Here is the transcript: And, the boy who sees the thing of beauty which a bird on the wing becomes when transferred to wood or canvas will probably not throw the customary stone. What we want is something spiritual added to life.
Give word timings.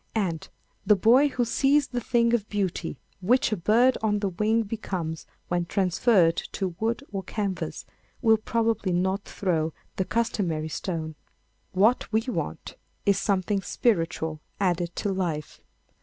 And, 0.15 0.49
the 0.83 0.95
boy 0.95 1.27
who 1.27 1.45
sees 1.45 1.89
the 1.89 2.01
thing 2.01 2.33
of 2.33 2.49
beauty 2.49 2.97
which 3.19 3.51
a 3.51 3.55
bird 3.55 3.99
on 4.01 4.17
the 4.17 4.29
wing 4.29 4.63
becomes 4.63 5.27
when 5.47 5.67
transferred 5.67 6.37
to 6.53 6.69
wood 6.79 7.03
or 7.11 7.21
canvas 7.21 7.85
will 8.19 8.37
probably 8.37 8.93
not 8.93 9.25
throw 9.25 9.73
the 9.97 10.05
customary 10.05 10.69
stone. 10.69 11.13
What 11.73 12.11
we 12.11 12.21
want 12.21 12.77
is 13.05 13.19
something 13.19 13.61
spiritual 13.61 14.41
added 14.59 14.95
to 14.95 15.13
life. 15.13 15.61